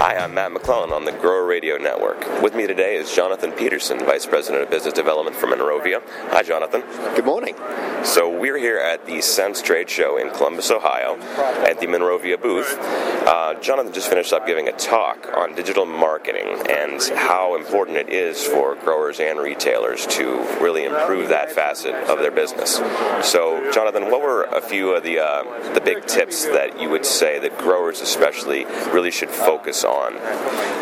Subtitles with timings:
[0.00, 2.40] Hi, I'm Matt McClellan on the Grower Radio Network.
[2.40, 6.00] With me today is Jonathan Pedersen, Vice President of Business Development for Monrovia.
[6.30, 6.80] Hi, Jonathan.
[7.14, 7.54] Good morning.
[8.02, 11.18] So, we're here at the Sense Trade Show in Columbus, Ohio,
[11.68, 12.78] at the Monrovia booth.
[12.80, 18.08] Uh, Jonathan just finished up giving a talk on digital marketing and how important it
[18.08, 22.76] is for growers and retailers to really improve that facet of their business.
[23.22, 27.04] So, Jonathan, what were a few of the uh, the big tips that you would
[27.04, 28.64] say that growers, especially,
[28.94, 29.89] really should focus on?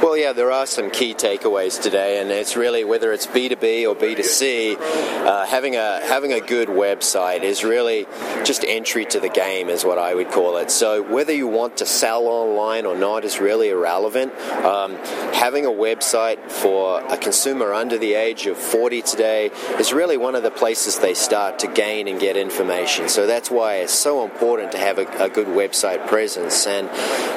[0.02, 3.56] Well, yeah, there are some key takeaways today, and it's really whether it's B two
[3.56, 8.06] B or B two C, uh, having a having a good website is really
[8.44, 10.70] just entry to the game, is what I would call it.
[10.70, 14.32] So whether you want to sell online or not is really irrelevant.
[14.64, 14.96] Um,
[15.34, 20.34] having a website for a consumer under the age of 40 today is really one
[20.34, 23.08] of the places they start to gain and get information.
[23.08, 26.66] So that's why it's so important to have a, a good website presence.
[26.66, 26.88] And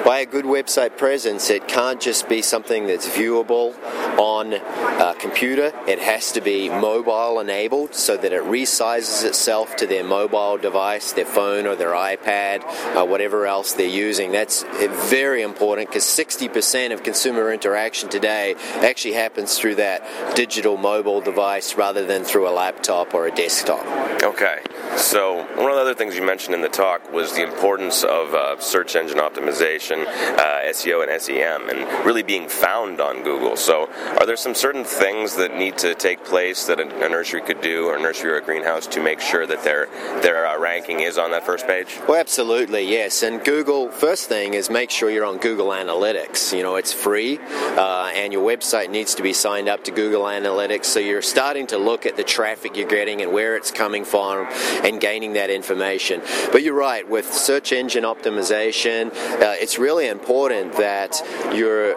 [0.04, 3.76] by a good website presence, it can't just be something that's viewable
[4.18, 5.72] on a computer.
[5.88, 11.14] It has to be mobile enabled so that it resizes itself to their mobile device,
[11.14, 12.64] their phone or their iPad,
[12.96, 14.32] uh, whatever else they're using.
[14.32, 14.64] That's
[15.10, 21.76] very important because 60% of consumer interaction today actually happens through that digital mobile device
[21.76, 23.86] rather than through a laptop or a desktop.
[24.24, 24.62] Okay.
[24.98, 28.34] So, one of the other things you mentioned in the talk was the importance of
[28.34, 33.56] uh, search engine optimization, uh, SEO, and SEM, and really being found on Google.
[33.56, 37.42] So, are there some certain things that need to take place that a, a nursery
[37.42, 39.88] could do, or a nursery or a greenhouse, to make sure that their
[40.22, 42.00] their uh, ranking is on that first page?
[42.08, 43.24] Well, absolutely, yes.
[43.24, 46.56] And Google, first thing is make sure you're on Google Analytics.
[46.56, 50.24] You know, it's free, uh, and your website needs to be signed up to Google
[50.24, 54.06] Analytics, so you're starting to look at the traffic you're getting and where it's coming
[54.06, 54.48] from
[54.84, 56.22] and gaining that information.
[56.52, 61.96] But you're right, with search engine optimization, uh, it's really important that your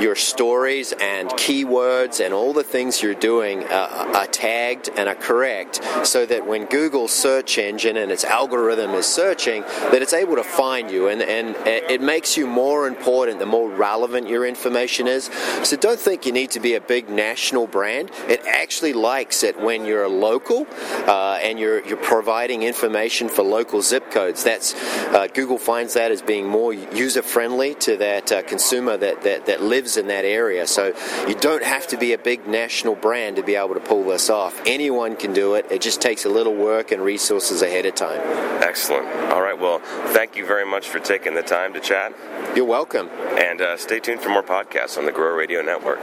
[0.00, 5.14] your stories and keywords and all the things you're doing uh, are tagged and are
[5.14, 10.36] correct so that when Google's search engine and its algorithm is searching that it's able
[10.36, 11.08] to find you.
[11.08, 15.30] And, and it makes you more important the more relevant your information is.
[15.62, 18.10] So don't think you need to be a big national brand.
[18.28, 20.66] It actually likes it when you're a local
[21.06, 24.44] uh, and you're, you're providing information for local zip codes.
[24.44, 24.74] That's
[25.14, 29.46] uh, Google finds that as being more user friendly to that uh, consumer that, that,
[29.46, 30.66] that lives lives in that area.
[30.66, 30.94] So
[31.28, 34.30] you don't have to be a big national brand to be able to pull this
[34.30, 34.58] off.
[34.64, 35.66] Anyone can do it.
[35.70, 38.20] It just takes a little work and resources ahead of time.
[38.62, 39.06] Excellent.
[39.30, 39.58] All right.
[39.58, 39.80] Well,
[40.14, 42.14] thank you very much for taking the time to chat.
[42.56, 43.10] You're welcome.
[43.36, 46.00] And uh, stay tuned for more podcasts on the Grow Radio Network.